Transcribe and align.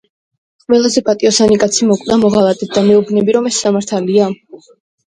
ყველაზე 0.69 1.03
პატიოსანი 1.09 1.59
კაცი 1.65 1.91
მოკვდა 1.91 2.19
მოღალატედ 2.25 2.75
და 2.79 2.87
მეუბნები 2.89 3.39
რომ 3.39 3.53
ეს 3.53 3.63
სამართალია? 3.69 4.37